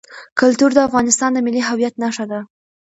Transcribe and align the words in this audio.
کلتور 0.39 0.71
د 0.75 0.79
افغانستان 0.87 1.29
د 1.33 1.37
ملي 1.45 1.61
هویت 1.69 1.93
نښه 2.03 2.25
ده. 2.31 2.39